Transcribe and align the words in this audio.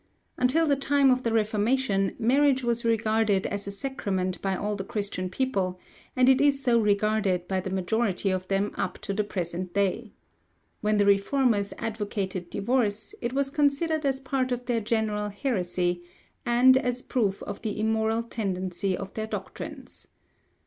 Until 0.35 0.65
the 0.65 0.75
time 0.75 1.11
of 1.11 1.21
the 1.21 1.31
Reformation, 1.31 2.15
marriage 2.17 2.63
was 2.63 2.83
regarded 2.83 3.45
as 3.45 3.67
a 3.67 3.71
sacrament 3.71 4.41
by 4.41 4.55
all 4.55 4.75
Christian 4.75 5.29
people, 5.29 5.79
and 6.15 6.27
it 6.27 6.41
is 6.41 6.63
so 6.63 6.79
regarded 6.79 7.47
by 7.47 7.59
the 7.59 7.69
majority 7.69 8.31
of 8.31 8.47
them 8.47 8.71
up 8.73 8.97
to 9.01 9.13
the 9.13 9.23
present 9.23 9.75
day. 9.75 10.11
When 10.79 10.97
the 10.97 11.05
Reformers 11.05 11.71
advocated 11.77 12.49
divorce, 12.49 13.13
it 13.21 13.33
was 13.33 13.51
considered 13.51 14.03
as 14.03 14.19
part 14.19 14.51
of 14.51 14.65
their 14.65 14.81
general 14.81 15.29
heresy, 15.29 16.01
and 16.47 16.77
as 16.77 17.03
proof 17.03 17.43
of 17.43 17.61
the 17.61 17.79
immoral 17.79 18.23
tendency 18.23 18.97
of 18.97 19.13
their 19.13 19.27
doctrines. 19.27 20.07